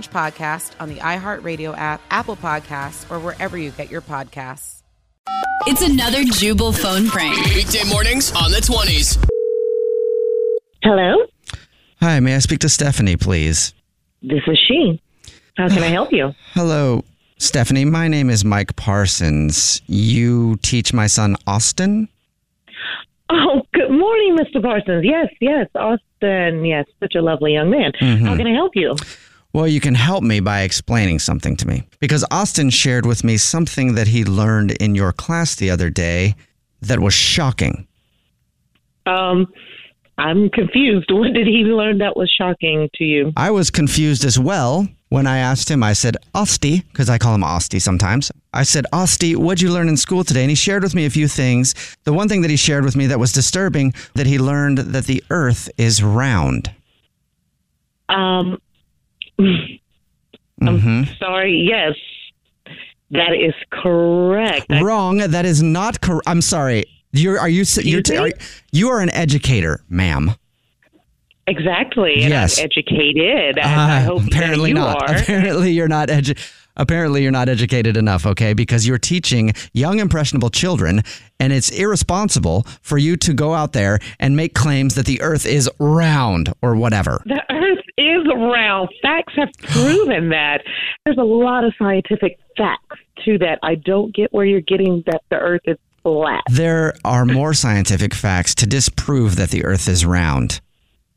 podcast 0.00 0.72
on 0.80 0.88
the 0.88 0.96
iHeartRadio 0.96 1.76
app, 1.76 2.00
Apple 2.10 2.36
Podcasts, 2.36 3.10
or 3.10 3.18
wherever 3.18 3.56
you 3.56 3.70
get 3.72 3.90
your 3.90 4.02
podcasts. 4.02 4.82
It's 5.66 5.82
another 5.82 6.24
Jubal 6.24 6.72
phone 6.72 7.06
prank. 7.06 7.36
Weekday 7.54 7.84
mornings 7.88 8.32
on 8.32 8.50
the 8.50 8.58
20s. 8.58 9.22
Hello, 10.82 11.24
Hi, 12.02 12.18
may 12.18 12.34
I 12.34 12.40
speak 12.40 12.58
to 12.58 12.68
Stephanie, 12.68 13.16
please? 13.16 13.74
this 14.22 14.42
is 14.48 14.58
she. 14.66 15.00
How 15.56 15.68
can 15.68 15.84
I 15.84 15.86
help 15.86 16.12
you? 16.12 16.34
Hello, 16.52 17.04
Stephanie. 17.38 17.84
My 17.84 18.08
name 18.08 18.28
is 18.28 18.44
Mike 18.44 18.74
Parsons. 18.74 19.80
You 19.86 20.56
teach 20.62 20.92
my 20.92 21.06
son 21.06 21.36
Austin? 21.46 22.08
Oh, 23.30 23.62
good 23.72 23.90
morning, 23.90 24.36
Mr. 24.36 24.60
Parsons. 24.60 25.04
Yes, 25.04 25.28
yes, 25.40 25.68
Austin. 25.76 26.64
Yes, 26.64 26.86
such 26.98 27.14
a 27.14 27.22
lovely 27.22 27.52
young 27.52 27.70
man. 27.70 27.92
How 28.00 28.06
mm-hmm. 28.06 28.36
can 28.36 28.46
I 28.48 28.52
help 28.52 28.72
you? 28.74 28.96
Well, 29.52 29.68
you 29.68 29.80
can 29.80 29.94
help 29.94 30.24
me 30.24 30.40
by 30.40 30.62
explaining 30.62 31.18
something 31.18 31.56
to 31.56 31.66
me. 31.66 31.84
Because 32.00 32.24
Austin 32.30 32.70
shared 32.70 33.04
with 33.04 33.22
me 33.22 33.36
something 33.36 33.94
that 33.94 34.08
he 34.08 34.24
learned 34.24 34.72
in 34.72 34.94
your 34.94 35.12
class 35.12 35.54
the 35.54 35.70
other 35.70 35.90
day 35.90 36.34
that 36.80 37.00
was 37.00 37.12
shocking. 37.12 37.86
Um, 39.04 39.52
I'm 40.18 40.48
confused. 40.50 41.10
What 41.12 41.34
did 41.34 41.46
he 41.46 41.64
learn 41.64 41.98
that 41.98 42.16
was 42.16 42.30
shocking 42.30 42.88
to 42.94 43.04
you? 43.04 43.32
I 43.36 43.50
was 43.50 43.70
confused 43.70 44.24
as 44.24 44.38
well 44.38 44.88
when 45.10 45.26
I 45.26 45.38
asked 45.38 45.70
him. 45.70 45.82
I 45.82 45.92
said, 45.92 46.16
Osti, 46.34 46.82
because 46.90 47.10
I 47.10 47.18
call 47.18 47.34
him 47.34 47.44
Osti 47.44 47.80
sometimes. 47.80 48.32
I 48.54 48.62
said, 48.62 48.86
Osti, 48.92 49.36
what'd 49.36 49.60
you 49.60 49.70
learn 49.70 49.88
in 49.88 49.96
school 49.96 50.24
today? 50.24 50.42
And 50.42 50.50
he 50.50 50.56
shared 50.56 50.82
with 50.82 50.94
me 50.94 51.04
a 51.04 51.10
few 51.10 51.28
things. 51.28 51.74
The 52.04 52.12
one 52.12 52.28
thing 52.28 52.40
that 52.42 52.50
he 52.50 52.56
shared 52.56 52.84
with 52.84 52.96
me 52.96 53.06
that 53.08 53.18
was 53.18 53.32
disturbing, 53.32 53.92
that 54.14 54.26
he 54.26 54.38
learned 54.38 54.78
that 54.78 55.04
the 55.04 55.22
earth 55.30 55.70
is 55.76 56.02
round. 56.02 56.72
Um, 58.08 58.58
hmm 60.60 61.04
sorry. 61.18 61.66
Yes, 61.68 61.94
that 63.10 63.32
is 63.34 63.54
correct. 63.70 64.66
Wrong. 64.70 65.18
That 65.18 65.44
is 65.44 65.62
not 65.62 66.00
correct. 66.00 66.28
I'm 66.28 66.40
sorry. 66.42 66.84
You're, 67.12 67.38
are 67.38 67.48
you, 67.48 67.64
you're, 67.82 68.00
Excuse 68.00 68.18
are, 68.18 68.30
you 68.72 68.88
are 68.88 69.00
an 69.00 69.10
educator, 69.10 69.84
ma'am. 69.88 70.32
exactly. 71.46 72.22
And 72.22 72.30
Yes. 72.30 72.58
I'm 72.58 72.64
educated. 72.66 73.58
And 73.58 73.80
I 73.80 74.00
Uh, 74.02 74.04
hope 74.04 74.26
apparently 74.26 74.70
you 74.70 74.74
not. 74.76 75.10
are. 75.10 75.16
Apparently 75.16 75.72
you're 75.72 75.88
not 75.88 76.08
edu- 76.08 76.38
Apparently 76.74 77.22
you're 77.22 77.30
not 77.32 77.50
educated 77.50 77.98
enough, 77.98 78.24
okay? 78.24 78.54
Because 78.54 78.86
you're 78.86 78.96
teaching 78.96 79.52
young 79.74 79.98
impressionable 79.98 80.48
children 80.48 81.02
and 81.38 81.52
it's 81.52 81.68
irresponsible 81.68 82.66
for 82.80 82.96
you 82.96 83.14
to 83.18 83.34
go 83.34 83.52
out 83.52 83.74
there 83.74 83.98
and 84.18 84.34
make 84.38 84.54
claims 84.54 84.94
that 84.94 85.04
the 85.04 85.20
earth 85.20 85.44
is 85.44 85.68
round 85.78 86.50
or 86.62 86.74
whatever. 86.74 87.22
Earth 87.62 87.84
is 87.96 88.26
round. 88.34 88.88
Facts 89.02 89.34
have 89.36 89.50
proven 89.58 90.30
that. 90.30 90.62
There's 91.04 91.18
a 91.18 91.24
lot 91.24 91.64
of 91.64 91.72
scientific 91.78 92.38
facts 92.56 92.98
to 93.24 93.38
that. 93.38 93.58
I 93.62 93.76
don't 93.76 94.14
get 94.14 94.32
where 94.32 94.44
you're 94.44 94.60
getting 94.60 95.02
that 95.06 95.22
the 95.30 95.36
earth 95.36 95.62
is 95.64 95.78
flat. 96.02 96.42
There 96.50 96.94
are 97.04 97.24
more 97.24 97.54
scientific 97.54 98.14
facts 98.14 98.54
to 98.56 98.66
disprove 98.66 99.36
that 99.36 99.50
the 99.50 99.64
earth 99.64 99.88
is 99.88 100.04
round. 100.04 100.60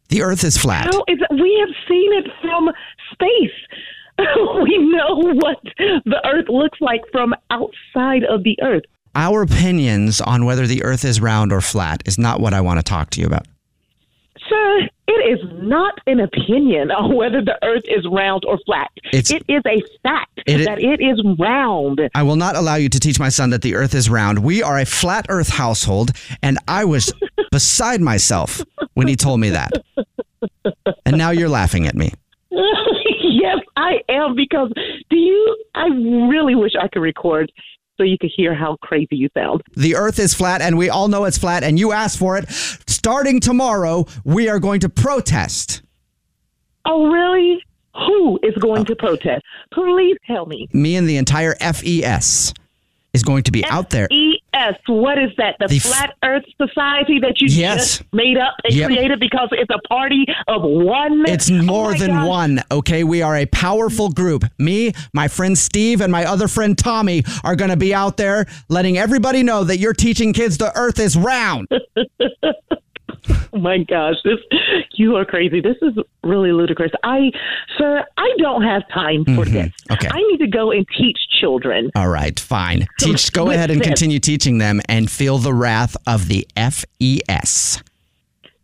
The 0.10 0.22
earth 0.22 0.44
is 0.44 0.58
flat. 0.58 0.86
How 0.86 1.04
is 1.08 1.20
it? 1.20 1.28
We 1.32 1.66
have 1.66 1.76
seen 1.88 2.14
it 2.14 2.28
from 2.42 2.70
space. 3.12 3.86
we 4.64 4.78
know 4.78 5.34
what 5.34 5.58
the 5.78 6.22
earth 6.26 6.46
looks 6.48 6.80
like 6.80 7.02
from 7.12 7.34
outside 7.50 8.24
of 8.24 8.44
the 8.44 8.58
earth. 8.62 8.84
Our 9.16 9.42
opinions 9.42 10.22
on 10.22 10.46
whether 10.46 10.68
the 10.68 10.84
earth 10.84 11.06
is 11.06 11.22
round 11.22 11.52
or 11.52 11.62
flat 11.62 12.04
is 12.06 12.18
not 12.18 12.40
what 12.40 12.54
I 12.54 12.62
want 12.62 12.80
to 12.80 12.84
talk 12.84 13.10
to 13.12 13.22
you 13.22 13.28
about. 13.28 13.48
It 15.08 15.40
is 15.40 15.40
not 15.62 16.00
an 16.08 16.20
opinion 16.20 16.92
on 16.92 17.16
whether 17.16 17.42
the 17.42 17.58
earth 17.64 17.84
is 17.88 18.06
round 18.12 18.44
or 18.46 18.58
flat. 18.66 18.90
It's- 19.14 19.32
it 19.32 19.44
is 19.48 19.62
a 19.68 19.82
fact 20.04 20.42
It 20.48 20.66
that 20.66 20.80
it 20.80 21.00
is 21.02 21.22
round. 21.40 22.02
I 22.14 22.24
will 22.24 22.36
not 22.36 22.56
allow 22.56 22.76
you 22.76 22.90
to 22.90 23.00
teach 23.00 23.20
my 23.20 23.30
son 23.30 23.50
that 23.52 23.62
the 23.62 23.76
earth 23.76 23.94
is 23.96 24.10
round. 24.10 24.40
We 24.40 24.62
are 24.64 24.78
a 24.80 24.86
flat 24.86 25.26
earth 25.30 25.50
household, 25.50 26.12
and 26.42 26.58
I 26.68 26.86
was 26.86 27.14
beside 27.52 28.02
myself 28.02 28.62
when 28.96 29.08
he 29.08 29.16
told 29.16 29.40
me 29.40 29.50
that. 29.52 29.72
And 31.06 31.18
now 31.18 31.30
you're 31.32 31.50
laughing 31.50 31.88
at 31.88 31.96
me. 31.96 32.12
yes, 32.52 33.58
I 33.78 34.00
am 34.10 34.36
because 34.36 34.72
do 35.10 35.18
you 35.18 35.58
I 35.76 35.88
really 35.88 36.56
wish 36.56 36.72
I 36.82 36.88
could 36.88 37.02
record 37.02 37.52
so 37.98 38.04
you 38.04 38.18
could 38.20 38.32
hear 38.36 38.54
how 38.54 38.78
crazy 38.82 39.16
you 39.16 39.30
sound. 39.34 39.62
The 39.76 39.96
earth 39.96 40.20
is 40.20 40.34
flat, 40.34 40.62
and 40.62 40.78
we 40.78 40.90
all 40.90 41.08
know 41.08 41.26
it's 41.26 41.38
flat, 41.38 41.64
and 41.64 41.80
you 41.80 41.92
asked 41.92 42.20
for 42.20 42.38
it. 42.38 42.50
Starting 42.50 43.40
tomorrow, 43.40 44.06
we 44.24 44.50
are 44.50 44.60
going 44.60 44.80
to 44.82 44.90
protest. 44.90 45.82
Oh, 46.86 47.08
really? 47.08 47.62
Who 47.96 48.40
is 48.44 48.54
going 48.56 48.86
to 48.86 48.94
uh, 48.94 48.96
protest? 49.00 49.44
Please 49.74 50.18
tell 50.28 50.46
me. 50.46 50.68
Me 50.74 50.96
and 50.96 51.08
the 51.08 51.18
entire 51.18 51.56
FES 51.56 52.54
is 53.16 53.24
going 53.24 53.44
to 53.44 53.52
be 53.52 53.66
out 53.66 53.90
there. 53.90 54.08
ES, 54.12 54.76
what 54.88 55.18
is 55.18 55.32
that? 55.38 55.56
The, 55.60 55.68
The 55.68 55.78
f- 55.78 55.82
Flat 55.84 56.14
Earth 56.24 56.44
Society 56.62 57.20
that 57.22 57.40
you 57.42 57.48
Yes. 57.50 57.98
just 58.00 58.14
made 58.14 58.38
up 58.38 58.54
and 58.64 58.74
Yep. 58.74 58.88
created 58.88 59.20
because 59.20 59.50
it's 59.54 59.72
a 59.74 59.80
party 59.88 60.26
of 60.48 60.62
one? 60.62 61.24
It's 61.28 61.50
Oh 61.50 61.62
more 61.64 61.92
my 61.94 61.98
than 61.98 62.10
gosh. 62.12 62.28
one, 62.28 62.62
okay? 62.72 63.04
We 63.04 63.22
are 63.22 63.36
a 63.38 63.46
powerful 63.48 64.10
group. 64.10 64.44
Me, 64.60 64.92
my 65.14 65.28
friend 65.28 65.58
Steve, 65.58 66.02
and 66.02 66.12
my 66.12 66.26
other 66.26 66.48
friend 66.48 66.78
Tommy 66.78 67.24
are 67.44 67.56
going 67.56 67.72
to 67.72 67.78
be 67.78 67.94
out 67.94 68.18
there 68.18 68.46
letting 68.70 68.98
everybody 68.98 69.42
know 69.44 69.64
that 69.64 69.78
you're 69.80 69.94
teaching 69.94 70.34
kids 70.34 70.58
the 70.58 70.78
earth 70.78 71.00
is 71.00 71.16
round. 71.18 71.68
Oh 73.54 73.58
my 73.58 73.80
gosh, 73.80 74.16
this 74.24 74.40
you 74.94 75.16
are 75.16 75.26
crazy. 75.26 75.62
This 75.62 75.78
is 75.82 75.94
really 76.24 76.52
ludicrous. 76.52 76.92
I, 77.04 77.32
sir, 77.78 78.04
I 78.18 78.30
don't 78.38 78.64
have 78.64 78.88
time 78.90 79.26
for 79.26 79.46
this. 79.46 79.68
Mm-hmm. 79.68 79.94
Okay. 79.94 80.10
I 80.12 80.22
need 80.32 80.38
to 80.40 80.48
go 80.48 80.72
and 80.72 80.86
teach 80.98 81.18
children. 81.40 81.92
All 81.96 82.10
right, 82.10 82.40
fine. 82.40 82.88
Teach. 83.00 83.32
Go 83.32 83.50
ahead 83.50 83.72
and 83.72 83.80
this. 83.80 83.88
continue 83.88 84.20
teaching 84.20 84.58
them, 84.58 84.82
and 84.88 85.10
feel 85.10 85.38
the 85.38 85.54
wrath 85.54 85.96
of 86.08 86.28
the 86.28 86.48
FES. 86.56 87.84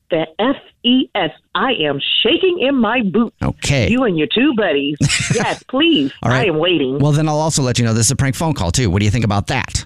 The 0.10 0.28
FES. 0.40 1.32
I 1.56 1.74
am 1.74 2.00
shaking 2.24 2.60
in 2.62 2.76
my 2.76 3.02
boots. 3.02 3.36
Okay. 3.42 3.90
You 3.90 4.04
and 4.04 4.18
your 4.18 4.28
two 4.28 4.54
buddies. 4.56 4.98
yes, 5.34 5.64
please. 5.64 6.12
All 6.24 6.30
right. 6.30 6.46
I 6.46 6.46
am 6.46 6.58
waiting. 6.58 7.00
Well, 7.00 7.12
then 7.12 7.28
I'll 7.28 7.40
also 7.40 7.62
let 7.62 7.78
you 7.80 7.86
know 7.86 7.94
this 7.94 8.08
is 8.08 8.12
a 8.12 8.16
prank 8.16 8.36
phone 8.36 8.54
call 8.54 8.72
too. 8.72 8.90
What 8.90 9.00
do 9.00 9.06
you 9.06 9.12
think 9.12 9.26
about 9.26 9.48
that? 9.48 9.86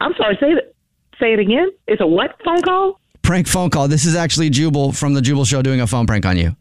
I'm 0.00 0.14
sorry. 0.14 0.36
Say 0.40 0.52
it. 0.52 0.73
Say 1.20 1.32
it 1.32 1.38
again. 1.38 1.70
It's 1.86 2.00
a 2.00 2.06
what 2.06 2.36
phone 2.44 2.62
call? 2.62 3.00
Prank 3.22 3.46
phone 3.46 3.70
call. 3.70 3.88
This 3.88 4.04
is 4.04 4.14
actually 4.14 4.50
Jubal 4.50 4.92
from 4.92 5.14
the 5.14 5.22
Jubal 5.22 5.44
Show 5.44 5.62
doing 5.62 5.80
a 5.80 5.86
phone 5.86 6.06
prank 6.06 6.26
on 6.26 6.36
you. 6.36 6.56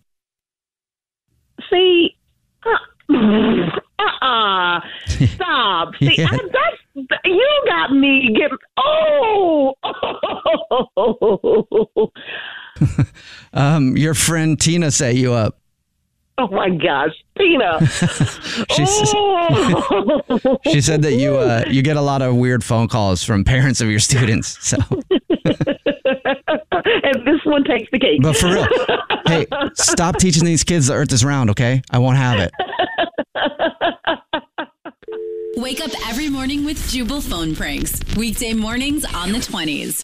See, 1.70 2.16
uh, 2.66 3.10
uh 4.22 4.80
stop. 5.36 5.94
See, 6.00 6.16
Yeah. 6.18 6.28
I, 6.32 6.38
that's 6.38 7.20
you 7.26 7.64
got 7.68 7.92
me 7.92 8.34
get. 8.38 8.52
Oh, 8.78 9.74
Um, 13.54 13.98
your 13.98 14.14
friend 14.14 14.60
Tina 14.60 14.92
set 14.92 15.16
you 15.16 15.34
up. 15.34 15.60
oh 16.38 16.48
my 16.48 16.70
gosh, 16.70 17.12
Tina. 17.38 17.80
She, 18.70 18.86
oh. 18.88 20.58
she 20.72 20.82
said 20.82 21.02
that 21.02 21.14
you 21.14 21.38
uh, 21.38 21.66
you 21.68 21.82
get 21.82 21.98
a 21.98 22.02
lot 22.02 22.22
of 22.22 22.36
weird 22.36 22.64
phone 22.64 22.88
calls 22.88 23.24
from 23.24 23.44
parents 23.44 23.82
of 23.82 23.90
your 23.90 24.00
students. 24.00 24.58
So, 24.66 24.78
and 24.92 25.06
this 27.26 27.44
one 27.44 27.64
takes 27.64 27.90
the 27.92 28.00
cake. 28.00 28.22
but 28.22 28.36
for 28.38 28.48
real, 28.48 28.68
hey, 29.28 29.48
stop 29.74 30.18
teaching 30.18 30.46
these 30.46 30.64
kids 30.64 30.88
the 30.88 30.94
Earth 30.94 31.12
is 31.12 31.26
round. 31.26 31.50
Okay, 31.52 31.82
I 31.92 32.00
won't 32.00 32.18
have 32.18 32.40
it. 32.40 32.52
Wake 35.58 35.82
up 35.82 35.92
every 36.08 36.30
morning 36.30 36.66
with 36.66 36.78
Jubal 36.90 37.22
phone 37.22 37.56
pranks. 37.56 38.00
Weekday 38.16 38.54
mornings 38.54 39.06
on 39.14 39.32
the 39.32 39.40
20s. 39.40 40.04